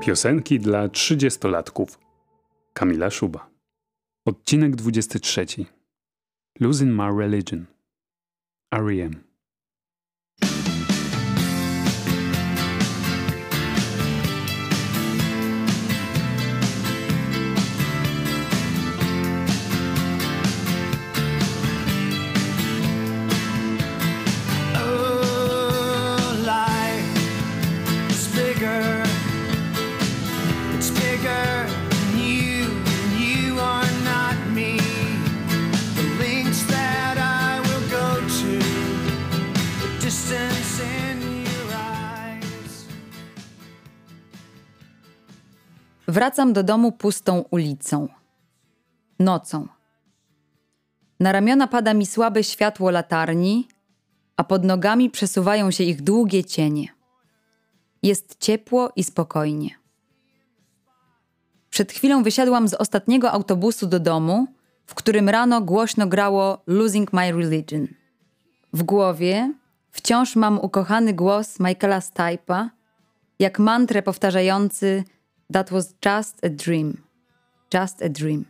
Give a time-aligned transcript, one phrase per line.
[0.00, 1.98] Piosenki dla trzydziestolatków.
[2.72, 3.50] Kamila Szuba.
[4.26, 5.46] Odcinek 23.
[6.60, 7.66] Losing My Religion.
[8.70, 9.29] R.E.M.
[46.10, 48.08] Wracam do domu pustą ulicą.
[49.18, 49.68] Nocą.
[51.20, 53.68] Na ramiona pada mi słabe światło latarni,
[54.36, 56.88] a pod nogami przesuwają się ich długie cienie.
[58.02, 59.70] Jest ciepło i spokojnie.
[61.70, 64.46] Przed chwilą wysiadłam z ostatniego autobusu do domu,
[64.86, 67.86] w którym rano głośno grało Losing My Religion.
[68.72, 69.54] W głowie
[69.90, 72.68] wciąż mam ukochany głos Michaela Stipe'a,
[73.38, 75.04] jak mantrę powtarzający
[75.52, 76.96] That was just a dream.
[77.74, 78.44] Just a dream.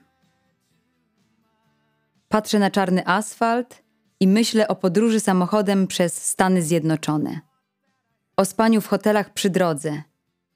[2.29, 3.83] Patrzę na czarny asfalt
[4.21, 7.41] i myślę o podróży samochodem przez Stany Zjednoczone.
[8.37, 10.03] O spaniu w hotelach przy drodze,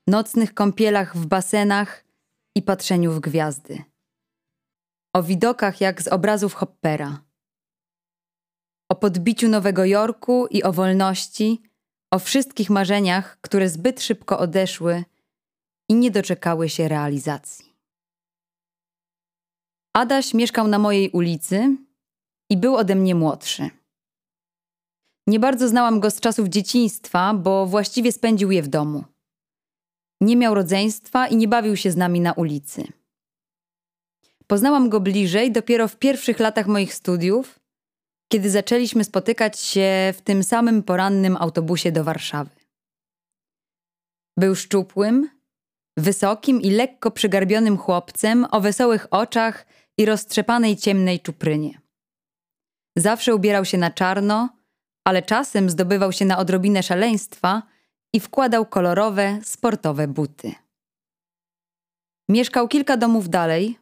[0.07, 2.05] nocnych kąpielach w basenach
[2.55, 3.83] i patrzeniu w gwiazdy.
[5.13, 7.21] O widokach jak z obrazów Hoppera.
[8.89, 11.63] O podbiciu Nowego Jorku i o wolności,
[12.11, 15.05] o wszystkich marzeniach, które zbyt szybko odeszły
[15.89, 17.75] i nie doczekały się realizacji.
[19.97, 21.77] Adaś mieszkał na mojej ulicy
[22.51, 23.71] i był ode mnie młodszy.
[25.27, 29.05] Nie bardzo znałam go z czasów dzieciństwa, bo właściwie spędził je w domu.
[30.21, 32.85] Nie miał rodzeństwa i nie bawił się z nami na ulicy.
[34.47, 37.61] Poznałam go bliżej dopiero w pierwszych latach moich studiów,
[38.33, 42.51] kiedy zaczęliśmy spotykać się w tym samym porannym autobusie do Warszawy.
[44.39, 45.31] Był szczupłym,
[45.97, 49.67] wysokim i lekko przygarbionym chłopcem o wesołych oczach
[49.99, 51.81] i roztrzepanej ciemnej czuprynie.
[52.97, 54.49] Zawsze ubierał się na czarno,
[55.05, 57.63] ale czasem zdobywał się na odrobinę szaleństwa
[58.13, 60.53] i wkładał kolorowe, sportowe buty.
[62.29, 63.79] Mieszkał kilka domów dalej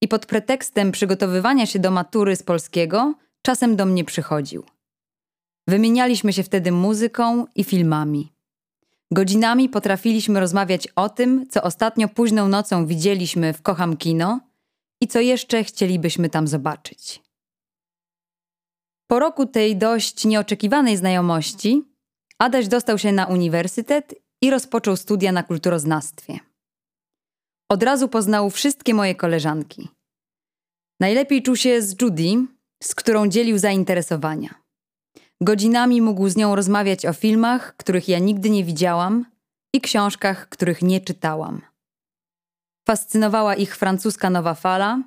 [0.00, 4.64] i pod pretekstem przygotowywania się do matury z polskiego czasem do mnie przychodził.
[5.68, 8.32] Wymienialiśmy się wtedy muzyką i filmami.
[9.12, 14.40] Godzinami potrafiliśmy rozmawiać o tym, co ostatnio późną nocą widzieliśmy w Kocham Kino
[15.02, 17.22] i co jeszcze chcielibyśmy tam zobaczyć.
[19.06, 21.88] Po roku tej dość nieoczekiwanej znajomości,
[22.38, 26.38] Adaś dostał się na uniwersytet i rozpoczął studia na kulturoznawstwie.
[27.70, 29.88] Od razu poznał wszystkie moje koleżanki.
[31.00, 32.46] Najlepiej czuł się z Judy,
[32.82, 34.67] z którą dzielił zainteresowania.
[35.40, 39.24] Godzinami mógł z nią rozmawiać o filmach, których ja nigdy nie widziałam
[39.72, 41.62] i książkach, których nie czytałam.
[42.88, 45.02] Fascynowała ich francuska nowa fala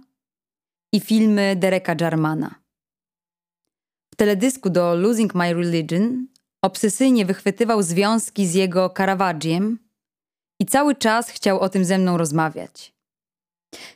[0.94, 2.56] i filmy Dereka Jarmana.
[4.14, 6.28] W teledysku do Losing My Religion
[6.62, 9.80] obsesyjnie wychwytywał związki z jego Caravagiem
[10.60, 12.94] i cały czas chciał o tym ze mną rozmawiać.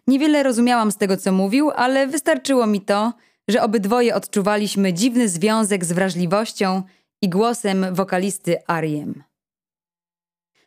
[0.07, 3.13] Niewiele rozumiałam z tego, co mówił, ale wystarczyło mi to,
[3.47, 6.83] że obydwoje odczuwaliśmy dziwny związek z wrażliwością
[7.21, 9.23] i głosem wokalisty Ariem.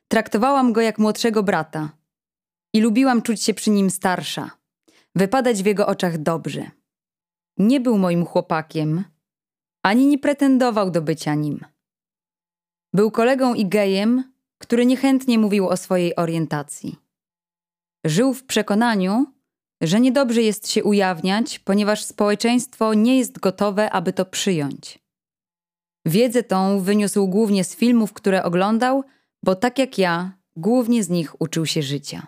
[0.08, 1.90] Traktowałam go jak młodszego brata
[2.74, 4.50] i lubiłam czuć się przy nim starsza,
[5.14, 6.70] wypadać w jego oczach dobrze.
[7.56, 9.04] Nie był moim chłopakiem,
[9.82, 11.64] ani nie pretendował do bycia nim.
[12.92, 16.96] Był kolegą i gejem, który niechętnie mówił o swojej orientacji.
[18.04, 19.26] Żył w przekonaniu,
[19.80, 24.98] że niedobrze jest się ujawniać, ponieważ społeczeństwo nie jest gotowe, aby to przyjąć.
[26.06, 29.04] Wiedzę tą wyniósł głównie z filmów, które oglądał,
[29.44, 32.26] bo tak jak ja, głównie z nich uczył się życia.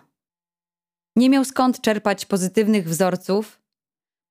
[1.15, 3.61] Nie miał skąd czerpać pozytywnych wzorców,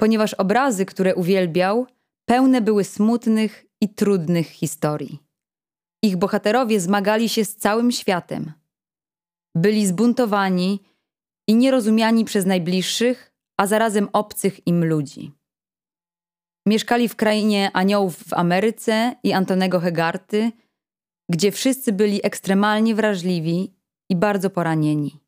[0.00, 1.86] ponieważ obrazy, które uwielbiał,
[2.24, 5.18] pełne były smutnych i trudnych historii.
[6.02, 8.52] Ich bohaterowie zmagali się z całym światem.
[9.54, 10.80] Byli zbuntowani
[11.50, 15.32] i nierozumiani przez najbliższych, a zarazem obcych im ludzi.
[16.66, 20.52] Mieszkali w krainie aniołów w Ameryce i Antonego Hegarty,
[21.30, 23.74] gdzie wszyscy byli ekstremalnie wrażliwi
[24.10, 25.20] i bardzo poranieni.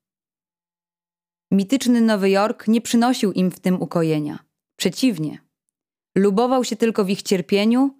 [1.53, 4.39] Mityczny Nowy Jork nie przynosił im w tym ukojenia.
[4.77, 5.39] Przeciwnie.
[6.17, 7.91] Lubował się tylko w ich cierpieniu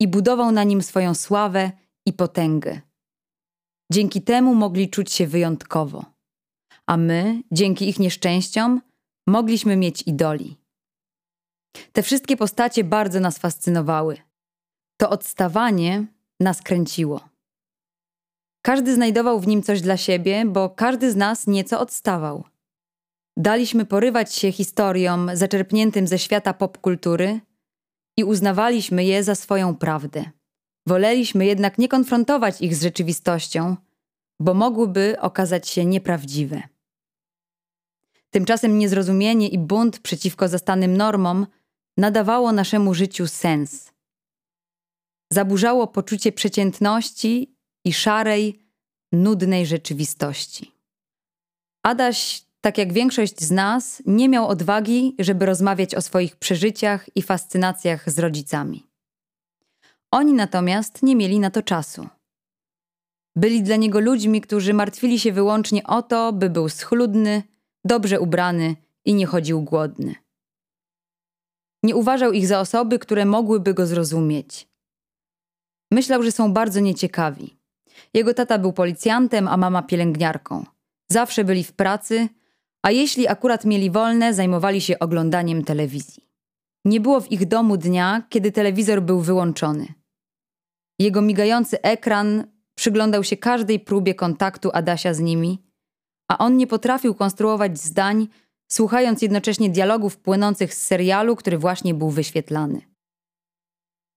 [0.00, 1.72] i budował na nim swoją sławę
[2.06, 2.80] i potęgę.
[3.92, 6.13] Dzięki temu mogli czuć się wyjątkowo.
[6.86, 8.80] A my, dzięki ich nieszczęściom,
[9.26, 10.56] mogliśmy mieć idoli.
[11.92, 14.16] Te wszystkie postacie bardzo nas fascynowały.
[14.96, 16.06] To odstawanie
[16.40, 17.28] nas kręciło.
[18.62, 22.44] Każdy znajdował w nim coś dla siebie, bo każdy z nas nieco odstawał.
[23.36, 27.40] Daliśmy porywać się historiom zaczerpniętym ze świata popkultury
[28.16, 30.24] i uznawaliśmy je za swoją prawdę.
[30.86, 33.76] Woleliśmy jednak nie konfrontować ich z rzeczywistością,
[34.40, 36.62] bo mogłyby okazać się nieprawdziwe.
[38.34, 41.46] Tymczasem niezrozumienie i bunt przeciwko zastanym normom
[41.96, 43.92] nadawało naszemu życiu sens.
[45.32, 48.60] Zaburzało poczucie przeciętności i szarej,
[49.12, 50.72] nudnej rzeczywistości.
[51.82, 57.22] Adaś, tak jak większość z nas, nie miał odwagi, żeby rozmawiać o swoich przeżyciach i
[57.22, 58.86] fascynacjach z rodzicami.
[60.10, 62.08] Oni natomiast nie mieli na to czasu.
[63.36, 67.42] Byli dla niego ludźmi, którzy martwili się wyłącznie o to, by był schludny,
[67.84, 70.14] dobrze ubrany i nie chodził głodny.
[71.82, 74.68] Nie uważał ich za osoby, które mogłyby go zrozumieć.
[75.90, 77.56] Myślał, że są bardzo nieciekawi.
[78.14, 80.64] Jego tata był policjantem, a mama pielęgniarką.
[81.10, 82.28] Zawsze byli w pracy,
[82.82, 86.28] a jeśli akurat mieli wolne, zajmowali się oglądaniem telewizji.
[86.84, 89.86] Nie było w ich domu dnia, kiedy telewizor był wyłączony.
[90.98, 95.63] Jego migający ekran przyglądał się każdej próbie kontaktu Adasia z nimi,
[96.28, 98.28] a on nie potrafił konstruować zdań,
[98.68, 102.80] słuchając jednocześnie dialogów płynących z serialu, który właśnie był wyświetlany.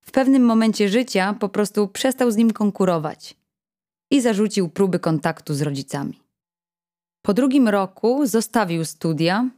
[0.01, 3.35] W pewnym momencie życia po prostu przestał z nim konkurować
[4.11, 6.21] i zarzucił próby kontaktu z rodzicami.
[7.21, 9.49] Po drugim roku zostawił studia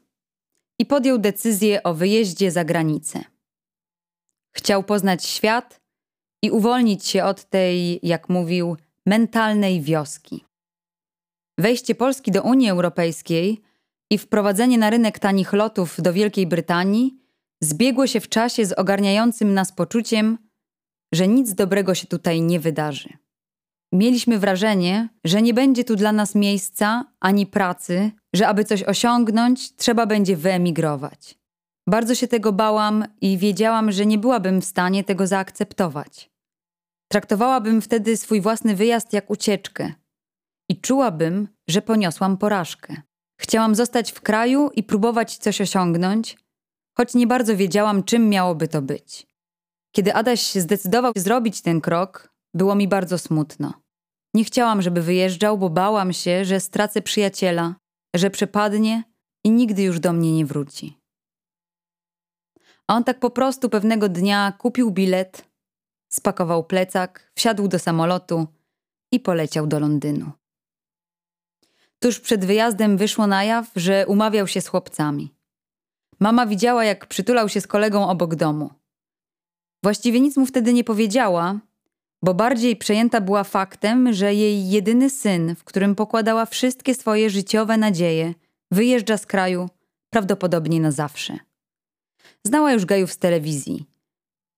[0.80, 3.24] i podjął decyzję o wyjeździe za granicę.
[4.56, 5.82] Chciał poznać świat
[6.42, 10.46] i uwolnić się od tej, jak mówił, mentalnej wioski.
[11.60, 13.62] Wejście Polski do Unii Europejskiej
[14.10, 17.20] i wprowadzenie na rynek tanich lotów do Wielkiej Brytanii
[17.62, 20.38] zbiegło się w czasie z ogarniającym nas poczuciem,
[21.14, 23.10] że nic dobrego się tutaj nie wydarzy.
[23.92, 29.76] Mieliśmy wrażenie, że nie będzie tu dla nas miejsca ani pracy, że aby coś osiągnąć,
[29.76, 31.40] trzeba będzie wyemigrować.
[31.88, 36.32] Bardzo się tego bałam i wiedziałam, że nie byłabym w stanie tego zaakceptować.
[37.12, 39.94] Traktowałabym wtedy swój własny wyjazd jak ucieczkę
[40.70, 43.02] i czułabym, że poniosłam porażkę.
[43.42, 46.38] Chciałam zostać w kraju i próbować coś osiągnąć,
[46.98, 49.28] choć nie bardzo wiedziałam, czym miałoby to być.
[49.96, 53.74] Kiedy Adaś zdecydował zrobić ten krok, było mi bardzo smutno.
[54.34, 57.76] Nie chciałam, żeby wyjeżdżał, bo bałam się, że stracę przyjaciela,
[58.16, 59.04] że przepadnie
[59.44, 60.98] i nigdy już do mnie nie wróci.
[62.88, 65.50] A on tak po prostu pewnego dnia kupił bilet,
[66.12, 68.48] spakował plecak, wsiadł do samolotu
[69.12, 70.39] i poleciał do Londynu.
[72.00, 75.34] Tuż przed wyjazdem wyszło na jaw, że umawiał się z chłopcami.
[76.20, 78.70] Mama widziała, jak przytulał się z kolegą obok domu.
[79.84, 81.60] Właściwie nic mu wtedy nie powiedziała,
[82.24, 87.78] bo bardziej przejęta była faktem, że jej jedyny syn, w którym pokładała wszystkie swoje życiowe
[87.78, 88.34] nadzieje,
[88.72, 89.70] wyjeżdża z kraju
[90.10, 91.38] prawdopodobnie na zawsze.
[92.44, 93.86] Znała już gajów z telewizji,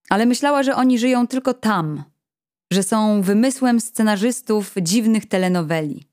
[0.09, 2.03] ale myślała, że oni żyją tylko tam,
[2.73, 6.10] że są wymysłem scenarzystów dziwnych telenoweli.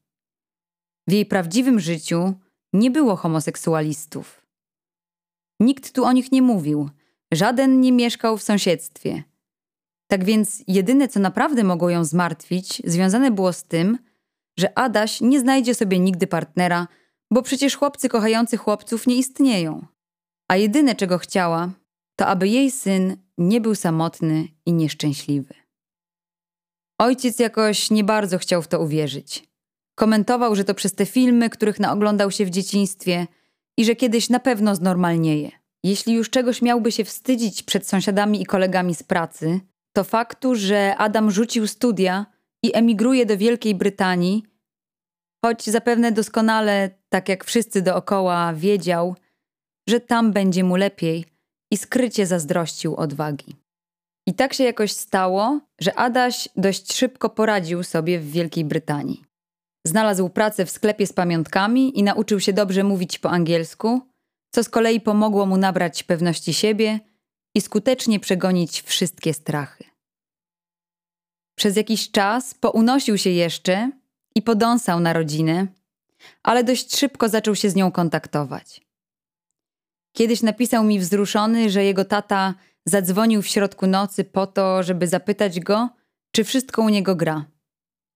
[1.09, 2.35] W jej prawdziwym życiu
[2.73, 4.47] nie było homoseksualistów.
[5.61, 6.91] Nikt tu o nich nie mówił,
[7.33, 9.23] żaden nie mieszkał w sąsiedztwie.
[10.11, 13.99] Tak więc jedyne, co naprawdę mogło ją zmartwić, związane było z tym,
[14.59, 16.87] że Adaś nie znajdzie sobie nigdy partnera,
[17.31, 19.87] bo przecież chłopcy kochający chłopców nie istnieją.
[20.49, 21.71] A jedyne, czego chciała,
[22.17, 25.55] to aby jej syn nie był samotny i nieszczęśliwy.
[26.99, 29.48] Ojciec jakoś nie bardzo chciał w to uwierzyć.
[29.99, 33.27] Komentował, że to przez te filmy, których naoglądał się w dzieciństwie
[33.77, 35.51] i że kiedyś na pewno znormalnieje.
[35.85, 39.61] Jeśli już czegoś miałby się wstydzić przed sąsiadami i kolegami z pracy,
[39.93, 42.27] to faktu, że Adam rzucił studia
[42.63, 44.43] i emigruje do Wielkiej Brytanii,
[45.45, 49.17] choć zapewne doskonale, tak jak wszyscy dookoła, wiedział,
[49.89, 51.25] że tam będzie mu lepiej
[51.71, 53.57] i skrycie zazdrościł odwagi.
[54.27, 59.28] I tak się jakoś stało, że Adaś dość szybko poradził sobie w Wielkiej Brytanii.
[59.87, 64.01] Znalazł pracę w sklepie z pamiątkami i nauczył się dobrze mówić po angielsku,
[64.55, 67.01] co z kolei pomogło mu nabrać pewności siebie
[67.55, 69.85] i skutecznie przegonić wszystkie strachy.
[71.59, 73.91] Przez jakiś czas pounosił się jeszcze
[74.35, 75.67] i podąsał na rodzinę,
[76.43, 78.81] ale dość szybko zaczął się z nią kontaktować.
[80.17, 82.55] Kiedyś napisał mi wzruszony, że jego tata
[82.87, 85.89] zadzwonił w środku nocy po to, żeby zapytać go,
[86.33, 87.45] czy wszystko u niego gra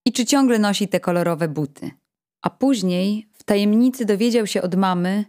[0.05, 1.91] i czy ciągle nosi te kolorowe buty.
[2.43, 5.25] A później w tajemnicy dowiedział się od mamy,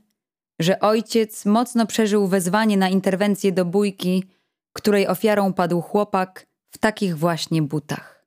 [0.60, 4.24] że ojciec mocno przeżył wezwanie na interwencję do bójki,
[4.74, 8.26] której ofiarą padł chłopak w takich właśnie butach.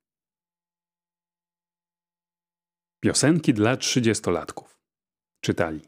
[3.01, 4.81] Piosenki dla trzydziestolatków.
[5.41, 5.81] Czytali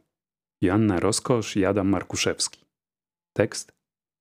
[0.63, 2.65] Joanna Roskosz i Adam Markuszewski.
[3.37, 3.73] Tekst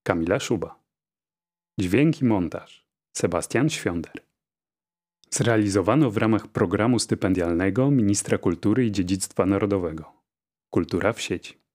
[0.03, 0.79] Kamila Szuba.
[1.79, 2.86] Dźwięki montaż
[3.17, 4.26] Sebastian Świąder.
[5.29, 10.13] Zrealizowano w ramach programu stypendialnego Ministra Kultury i Dziedzictwa Narodowego.
[10.69, 11.66] Kultura w sieci.